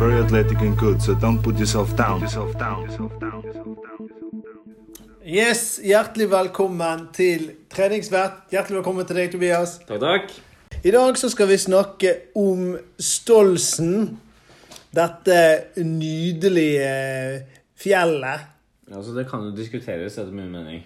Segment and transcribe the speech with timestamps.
[0.00, 2.22] very athletic and good, so don't put yourself down.
[2.22, 2.88] Yourself down.
[5.26, 8.46] Yes, hjertelig velkommen til treningsvett.
[8.48, 9.74] Hjertelig velkommen til deg, Tobias.
[9.84, 10.32] Takk, takk.
[10.88, 14.16] I dag så skal vi snakke om Stolsen.
[14.96, 15.36] Dette
[15.84, 16.88] nydelige
[17.76, 18.48] fjellet.
[18.88, 20.80] Altså, det kan jo diskuteres etter min mening.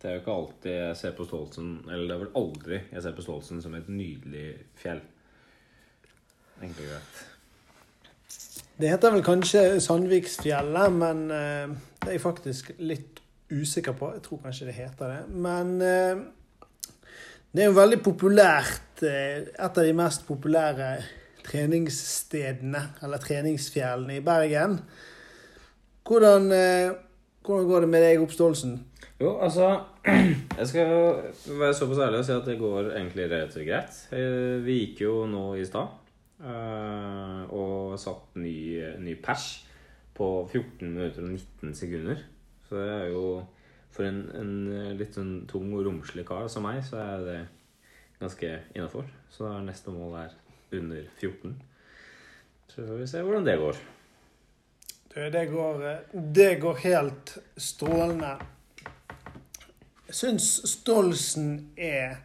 [0.00, 3.04] Det er jo ikke alltid jeg ser på Stolsen Eller det er vel aldri jeg
[3.04, 4.48] ser på Stolsen som et nydelig
[4.80, 5.04] fjell.
[6.64, 7.24] Enkelt og greit.
[8.74, 13.20] Det heter vel kanskje Sandviksfjellet, men eh, det er jeg faktisk litt
[13.54, 14.08] usikker på.
[14.16, 15.20] Jeg tror kanskje det heter det.
[15.30, 16.24] Men eh,
[17.54, 19.04] det er jo veldig populært.
[19.06, 20.90] eh, et av de mest populære
[21.46, 24.80] treningsstedene, eller treningsfjellene i Bergen.
[26.04, 26.50] Hvordan,
[27.46, 28.78] hvordan går det med deg Oppståelsen?
[29.20, 29.70] Jo, altså
[30.58, 30.90] Jeg skal
[31.60, 34.00] være såpass ærlig og si at det går egentlig relativt greit.
[34.66, 36.03] Vi gikk jo nå i stad
[36.42, 38.56] og satt ny,
[38.98, 39.44] ny pers
[40.14, 42.24] på 14 minutter og 19 sekunder.
[42.68, 43.26] Så det er jo
[43.94, 47.36] For en, en litt sånn tung og romslig kar som meg, så er det
[48.18, 49.06] ganske innafor.
[49.30, 50.34] Så er neste mål er
[50.74, 51.54] under 14.
[52.68, 53.78] Så får vi se hvordan det går.
[55.14, 58.32] Du, det går, eh, det går helt strålende.
[60.08, 62.16] Jeg syns Stolsen er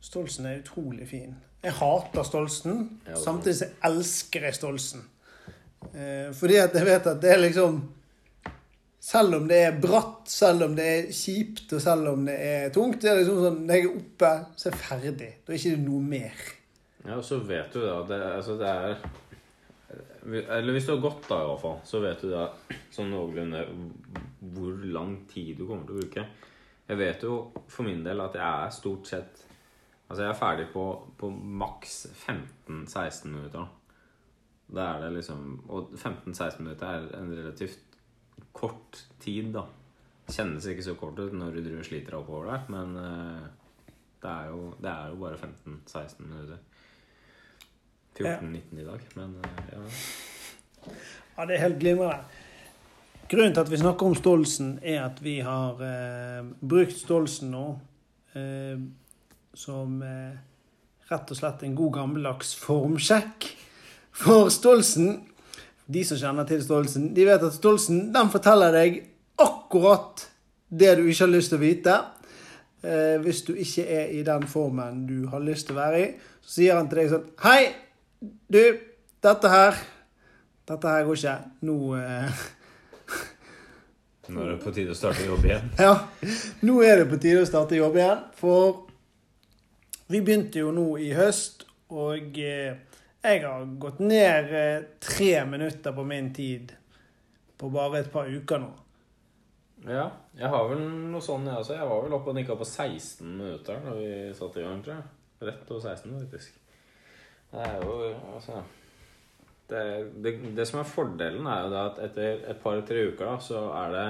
[0.00, 1.36] Stolsen er utrolig fin.
[1.66, 5.02] Jeg hater Stolsen, Ja, samtidig så elsker jeg Stolsen.
[5.92, 7.80] Eh, fordi at jeg vet at det er liksom
[9.06, 12.72] Selv om det er bratt, selv om det er kjipt, og selv om det er
[12.74, 15.28] tungt, det er liksom sånn Når jeg er oppe, så er jeg ferdig.
[15.46, 16.40] Da er ikke det noe mer.
[17.04, 18.96] Ja, og så vet du da det, altså det er
[20.56, 22.48] Eller hvis du har gått da, i hvert fall, så vet du da
[22.94, 23.62] sånn noenlunde
[24.56, 26.26] hvor lang tid du kommer til å bruke.
[26.86, 27.36] Jeg vet jo
[27.70, 29.45] for min del at jeg er stort sett
[30.08, 30.84] Altså, jeg er ferdig på,
[31.18, 33.66] på maks 15-16 minutter.
[34.66, 37.82] Da er det liksom Og 15-16 minutter er en relativt
[38.56, 39.66] kort tid, da.
[40.26, 43.44] Kjennes ikke så kort ut når du driver sliter deg oppover der, men eh,
[44.22, 46.58] det er jo, det er jo bare 15-16 minutter.
[48.16, 49.84] 14-19 i dag, men eh, ja.
[51.36, 52.42] Ja, det er helt glimrende.
[53.28, 57.66] Grunnen til at vi snakker om Stolsen, er at vi har eh, brukt Stolsen nå
[59.56, 60.36] som eh,
[61.10, 63.48] rett og slett en god gammeldags formsjekk
[64.16, 65.22] for Stolsen.
[65.86, 69.00] De som kjenner til Stolsen, de vet at Stolsen den forteller deg
[69.40, 70.26] akkurat
[70.68, 71.96] det du ikke har lyst til å vite.
[72.82, 76.08] Eh, hvis du ikke er i den formen du har lyst til å være i,
[76.42, 77.60] så sier han til deg sånn Hei,
[78.22, 78.62] du,
[79.24, 79.78] dette her
[80.66, 81.36] dette her går ikke.
[81.66, 82.44] Nå eh,
[84.26, 85.68] Nå er det på tide å starte jobb igjen.
[85.86, 85.92] Ja,
[86.66, 88.24] nå er det på tide å starte jobb igjen.
[88.40, 88.85] For
[90.06, 92.78] vi begynte jo nå i høst, og eh,
[93.26, 96.74] jeg har gått ned eh, tre minutter på min tid
[97.56, 98.70] på bare et par uker nå.
[99.86, 100.80] Ja, jeg har vel
[101.12, 101.76] noe sånn, jeg også.
[101.78, 104.96] Jeg var vel oppe og nikka på 16 minutter da vi satte i gang, tror
[104.96, 105.10] jeg.
[105.46, 106.56] Rett over 16, faktisk.
[107.52, 107.98] Det er jo
[108.34, 108.62] altså
[109.70, 109.82] det,
[110.22, 113.94] det, det som er fordelen, er jo at etter et par-tre uker da, så er
[113.94, 114.08] det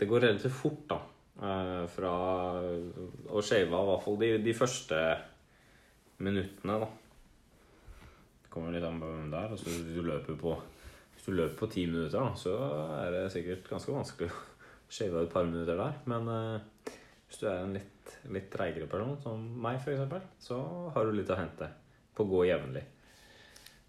[0.00, 1.00] Det går relativt fort, da.
[1.42, 2.14] Eh, Fra
[2.60, 5.00] å shave av hvert fall de, de første
[6.20, 6.90] minuttene, da.
[8.44, 9.56] Det kommer litt an på hvem det er.
[9.56, 10.58] Altså, hvis du løper på
[11.20, 12.54] hvis du løper på ti minutter, da, så
[12.96, 14.38] er det sikkert ganske vanskelig å
[14.88, 15.98] shave av et par minutter der.
[16.08, 16.94] Men uh,
[17.28, 20.60] hvis du er en litt, litt treigere person, som meg f.eks., så
[20.94, 21.68] har du litt å hente
[22.16, 22.86] på å gå jevnlig.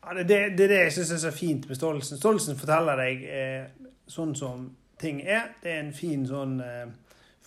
[0.01, 2.19] Ja, det, det, det er det jeg syns er så fint med Stolsen.
[2.19, 4.68] Stolsen forteller deg eh, sånn som
[5.00, 5.53] ting er.
[5.63, 6.83] Det er en fin sånn eh,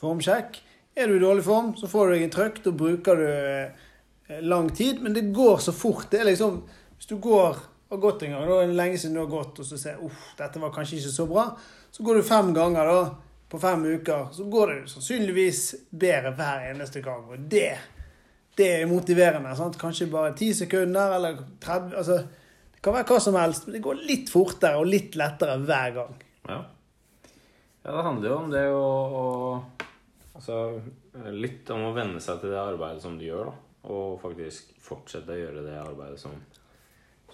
[0.04, 0.62] formsjekk.
[0.94, 2.62] Er du i dårlig form, så får du deg en trøkk.
[2.64, 6.10] Da bruker du eh, lang tid, men det går så fort.
[6.12, 6.62] Det er liksom
[6.94, 7.58] Hvis du går
[7.94, 10.02] har gått en gang, da er det lenge siden du har gått, og så ser
[10.04, 11.46] uff, dette var kanskje ikke så bra,
[11.94, 13.00] så går du fem ganger da,
[13.50, 15.60] på fem uker, så går det sannsynligvis
[15.90, 17.26] bedre hver eneste gang.
[17.30, 17.68] Og det,
[18.58, 19.54] det er motiverende.
[19.58, 19.78] sant?
[19.80, 22.18] Kanskje bare ti sekunder eller 30 altså,
[22.74, 25.94] Det kan være hva som helst, men det går litt fortere og litt lettere hver
[26.00, 26.16] gang.
[26.48, 26.58] Ja.
[27.84, 28.88] ja, det handler jo om det å,
[29.20, 29.83] å
[30.34, 30.80] Altså
[31.30, 33.56] litt om å venne seg til det arbeidet som du gjør, da.
[33.94, 36.34] Og faktisk fortsette å gjøre det arbeidet som,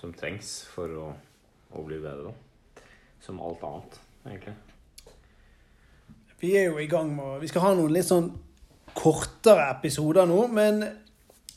[0.01, 1.07] som trengs for å,
[1.73, 2.85] å bli bedre, da.
[3.25, 4.57] Som alt annet, egentlig.
[6.41, 8.31] Vi er jo i gang med Vi skal ha noen litt sånn
[8.97, 10.81] kortere episoder nå, men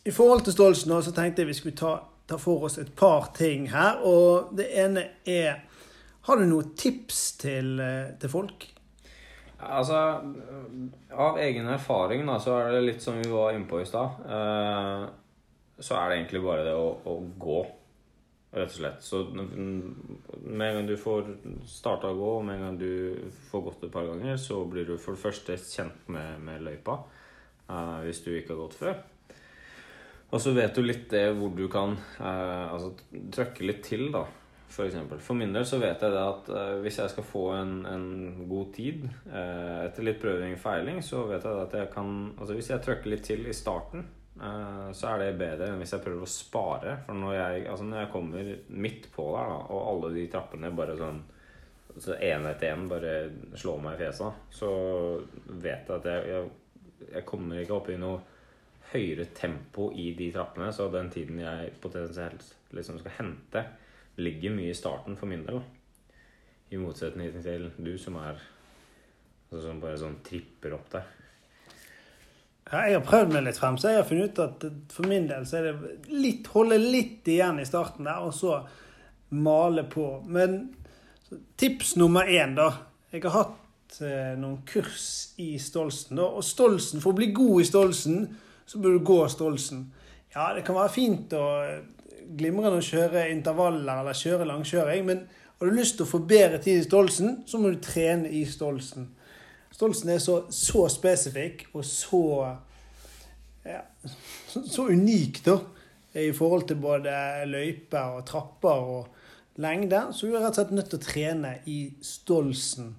[0.03, 1.93] i forhold til Stolsen nå, så tenkte jeg vi skulle ta,
[2.27, 4.03] ta for oss et par ting her.
[4.03, 5.63] Og det ene er
[6.23, 8.63] Har du noen tips til, eh, til folk?
[9.69, 9.99] Altså,
[11.11, 14.25] av egen erfaring da, så er det litt som vi var inne på i stad.
[14.25, 15.05] Eh,
[15.83, 17.61] så er det egentlig bare det å, å gå.
[18.53, 19.01] rett og slett.
[19.01, 21.31] Så med en gang du får
[21.65, 24.93] starta å gå, med en gang du får gått et par ganger, så blir du
[24.97, 26.99] for det første kjent med, med løypa,
[27.65, 29.01] eh, hvis du ikke har gått før.
[30.33, 32.93] Og så vet du litt det hvor du kan eh, altså,
[33.33, 34.25] trøkke litt til, da.
[34.73, 34.89] For,
[35.21, 38.07] for min del så vet jeg det at uh, hvis jeg skal få en, en
[38.49, 42.57] god tid uh, etter litt prøving og feiling, så vet jeg at jeg kan Altså
[42.57, 44.07] hvis jeg trykker litt til i starten,
[44.41, 46.97] uh, så er det bedre enn hvis jeg prøver å spare.
[47.05, 48.51] For når jeg, altså når jeg kommer
[48.87, 51.21] midt på der, da, og alle de trappene bare sånn
[52.01, 53.13] så én etter én bare
[53.53, 54.69] slår meg i fjeset, så
[55.45, 58.21] vet jeg at jeg, jeg, jeg kommer ikke opp i noe
[58.93, 63.63] høyere tempo i de trappene, så den tiden jeg potensielt liksom skal hente,
[64.15, 65.61] ligger mye i starten for min del.
[66.73, 71.09] I motsetning til du, som er altså, Som bare sånn tripper opp der.
[72.73, 75.43] Jeg har prøvd meg litt frem, så jeg har funnet ut at for min del
[75.45, 78.63] så er det litt, holde litt igjen i starten der, og så
[79.35, 80.07] male på.
[80.25, 80.71] Men
[81.59, 82.71] tips nummer én, da.
[83.13, 86.17] Jeg har hatt eh, noen kurs i Stolsen.
[86.17, 88.23] da, Og Stolsen, for å bli god i Stolsen,
[88.65, 89.85] så bør du gå Stolsen.
[90.33, 92.02] Ja, det kan være fint og
[92.37, 95.25] glimrende å kjøre intervaller eller kjøre langkjøring, men
[95.59, 98.43] har du lyst til å få bedre tid i Stolsen, så må du trene i
[98.49, 99.09] Stolsen.
[99.73, 102.23] Stolsen er så, så spesifikk og så
[103.63, 103.79] ja,
[104.51, 105.57] så unik, da,
[106.19, 107.13] i forhold til både
[107.49, 110.01] løyper og trapper og lengde.
[110.11, 112.93] Så du er rett og slett nødt til å trene i Stolsen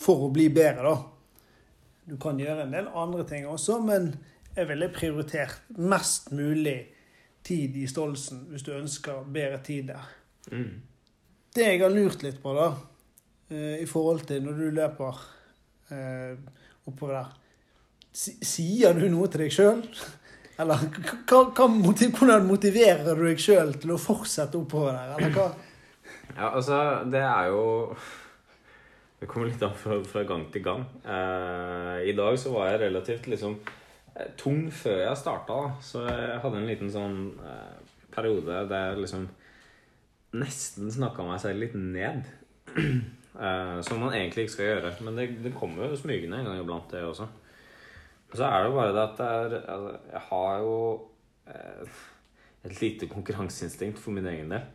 [0.00, 0.96] for å bli bedre, da.
[2.10, 4.14] Du kan gjøre en del andre ting også, men
[4.56, 6.80] jeg ville prioritert mest mulig
[7.46, 10.06] tid i Stolsen hvis du ønsker bedre tid der.
[10.52, 10.80] Mm.
[11.54, 12.70] Det jeg har lurt litt på, da,
[13.50, 15.16] i forhold til når du løper
[15.90, 16.36] eh,
[16.86, 17.36] oppover der
[18.10, 19.82] Sier du noe til deg sjøl?
[20.60, 20.80] Eller
[21.30, 25.12] hvordan motiverer du deg sjøl til å fortsette oppover der?
[25.16, 25.50] Eller hva?
[26.30, 26.76] Ja, altså,
[27.10, 27.62] det er jo
[29.18, 30.84] Det kommer litt an fra, fra gang til gang.
[31.02, 33.58] Eh, I dag så var jeg relativt liksom
[34.40, 35.84] tung før jeg starta, da.
[35.84, 39.28] Så jeg hadde en liten sånn eh, periode der jeg liksom
[40.40, 42.28] nesten snakka meg selv litt ned.
[42.78, 44.94] eh, som man egentlig ikke skal gjøre.
[45.06, 47.28] Men det, det kommer jo smygende en gang iblant, det også.
[48.30, 49.16] Så er det bare det at
[49.50, 50.74] det altså, Jeg har jo
[51.50, 52.02] eh,
[52.68, 54.68] et lite konkurranseinstinkt for min egen del.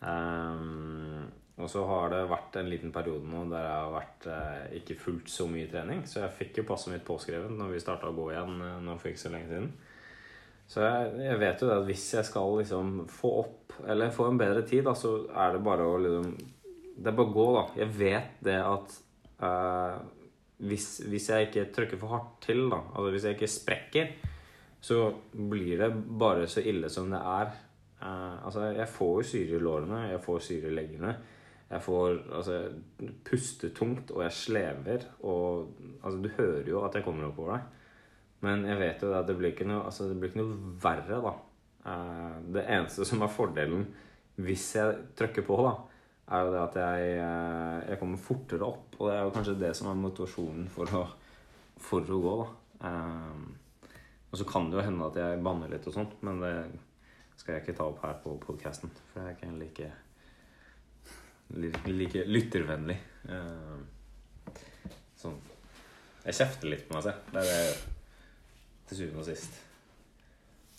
[0.00, 1.28] Um,
[1.60, 4.98] og så har det vært en liten periode nå der jeg har vært eh, ikke
[5.00, 6.02] fulgt så mye trening.
[6.08, 8.96] Så jeg fikk jo passet mitt påskrevet når vi starta å gå igjen eh, nå
[9.00, 9.70] for ikke så lenge siden.
[10.70, 14.28] Så jeg, jeg, vet jo det at hvis jeg skal liksom få opp, eller få
[14.30, 16.34] en bedre tid, da, så er det bare å liksom
[17.00, 17.64] Det er bare å gå, da.
[17.80, 18.98] Jeg vet det at
[19.48, 19.96] eh,
[20.70, 24.12] hvis, hvis, jeg ikke trykker for hardt til, da, altså hvis jeg ikke sprekker,
[24.80, 25.90] så blir det
[26.20, 27.52] bare så ille som det er.
[28.00, 31.14] Eh, altså, jeg får jo syre i lårene, jeg får syre i leggene.
[31.70, 32.56] Jeg får altså,
[33.26, 35.04] puste tungt, og jeg slever.
[35.22, 35.70] Og
[36.02, 37.68] altså, du hører jo at jeg kommer oppover deg.
[38.46, 41.20] Men jeg vet jo at det blir ikke noe, altså, det blir ikke noe verre,
[41.22, 41.34] da.
[41.90, 43.86] Eh, det eneste som er fordelen
[44.40, 45.72] hvis jeg trykker på, da,
[46.32, 48.98] er jo det at jeg, eh, jeg kommer fortere opp.
[48.98, 51.06] Og det er jo kanskje det som er motivasjonen for å,
[51.90, 52.50] for å gå, da.
[52.90, 53.96] Eh,
[54.30, 56.54] og så kan det jo hende at jeg banner litt og sånt, men det
[57.38, 58.92] skal jeg ikke ta opp her på podkasten.
[59.10, 59.90] For jeg er ikke like
[61.56, 62.98] like lyttervennlig.
[63.28, 63.80] Uh,
[65.18, 65.38] sånn
[66.24, 67.30] Jeg kjefter litt på meg selv.
[67.32, 67.60] Det er det
[68.90, 69.60] til syvende og sist.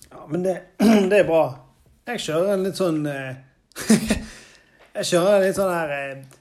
[0.10, 0.56] Ja, men det,
[1.12, 1.46] det, er bra.
[2.10, 3.34] Jeg kjører en litt sånn uh,
[4.98, 6.38] Jeg kjører en litt sånn her uh,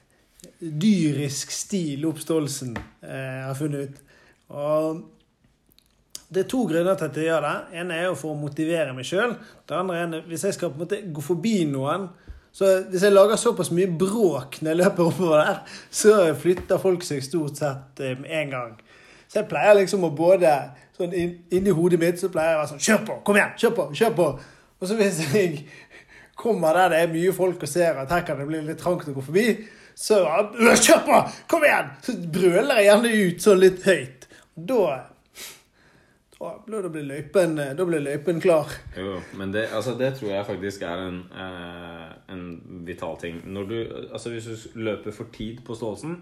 [0.61, 4.17] dyrisk stil oppståelsen jeg har funnet ut.
[4.53, 4.99] Og
[6.31, 7.55] det er to grunner til at jeg gjør det.
[7.81, 9.33] En er jo for å motivere meg sjøl.
[9.67, 12.07] Det andre er hvis jeg skal på en måte gå forbi noen
[12.51, 17.05] så hvis jeg lager såpass mye bråk når jeg løper oppover der, så flytter folk
[17.07, 18.73] seg stort sett eh, med en gang.
[19.31, 20.51] Så jeg pleier liksom å både
[20.97, 23.19] sånn Inni hodet mitt så pleier jeg å være sånn Kjør på!
[23.27, 23.53] Kom igjen!
[23.61, 23.85] Kjør på!
[23.95, 24.27] Kjør på!
[24.81, 25.61] Og så hvis jeg
[26.41, 29.07] kommer der det er mye folk og ser at her kan det bli litt trangt
[29.07, 29.45] å gå forbi,
[29.95, 30.19] så
[30.59, 31.21] Kjør på!
[31.51, 31.95] Kom igjen!
[32.03, 34.27] Så brøler jeg gjerne ut sånn litt høyt.
[34.71, 34.83] Da
[36.41, 38.71] da blir løypen, løypen klar.
[38.97, 42.45] Jo, men det, altså, det tror jeg faktisk er en, eh, en
[42.87, 43.41] vital ting.
[43.45, 43.77] Når du,
[44.11, 46.17] altså, hvis du løper for tid på Stålsen,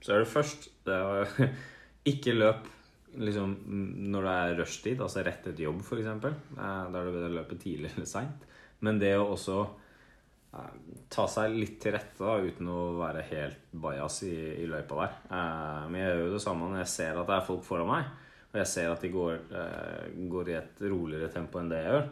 [0.00, 1.50] så er det først det er,
[2.08, 2.68] Ikke løp
[3.20, 3.56] liksom,
[4.12, 6.06] når det er rushtid, altså rett etter jobb, f.eks.
[6.06, 8.46] Eh, da er det løpe tidlig eller seint.
[8.80, 9.58] Men det å også
[10.56, 10.70] eh,
[11.12, 14.32] ta seg litt til rette da, uten å være helt bajas i,
[14.62, 15.20] i løypa der.
[15.28, 17.92] Eh, men jeg gjør jo det samme når jeg ser at det er folk foran
[17.92, 18.08] meg
[18.58, 21.94] og jeg ser at de går, eh, går, i et roligere tempo enn det jeg
[21.94, 22.08] gjør,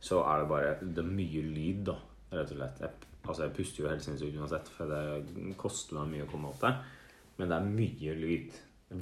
[0.00, 1.96] så er det bare Det er mye lyd, da,
[2.32, 2.80] rett og slett.
[2.80, 6.48] Jeg Altså, jeg puster jo helt sinnssykt uansett, for det koster meg mye å komme
[6.50, 6.78] opp der.
[7.36, 8.56] Men det er mye lyd.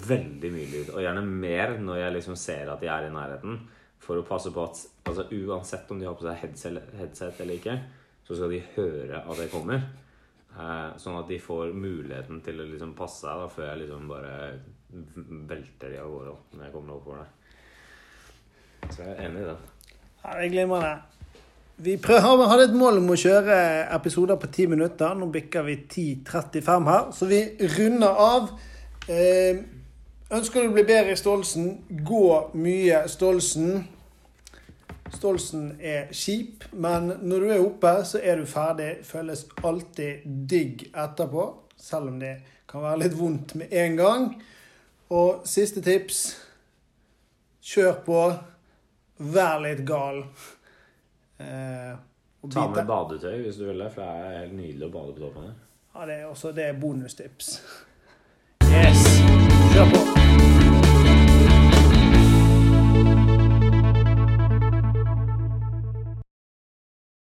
[0.09, 0.91] Veldig mye lyd.
[0.91, 3.61] Og gjerne mer når jeg liksom ser at de er i nærheten.
[4.03, 7.61] For å passe på at altså, uansett om de har på seg headset, headset eller
[7.61, 7.79] ikke,
[8.27, 9.87] så skal de høre at jeg kommer.
[10.59, 14.11] Eh, sånn at de får muligheten til å liksom passe seg da, før jeg liksom
[14.11, 14.35] bare
[15.49, 18.91] velter de av gårde når jeg kommer oppover der.
[18.93, 19.65] Så jeg er enig i den.
[20.23, 20.93] Ja, det er glimrende.
[21.79, 23.57] Vi prøver, hadde et mål om å kjøre
[23.95, 25.13] episoder på 10 minutter.
[25.15, 27.43] Nå bikker vi 10.35 her, så vi
[27.77, 28.49] runder av.
[29.07, 29.61] Eh,
[30.35, 31.71] ønsker du å bli bedre i Stolsen,
[32.03, 32.25] gå
[32.59, 33.85] mye Stolsen.
[35.15, 38.91] Stolsen er kjip, men når du er oppe, så er du ferdig.
[39.07, 41.47] Føles alltid digg etterpå,
[41.79, 42.35] selv om det
[42.69, 44.31] kan være litt vondt med en gang.
[45.11, 46.19] Og siste tips
[47.65, 48.21] kjør på.
[49.19, 50.23] Vær litt gal.
[51.41, 51.97] Eh,
[52.53, 55.25] Ta med badetøy hvis du vil det, for det er helt nydelig å bade på
[55.25, 55.57] toppen her.
[55.97, 57.59] Ja, det er også det er bonustips.
[58.69, 59.03] Yes.
[59.75, 60.18] Kjør på.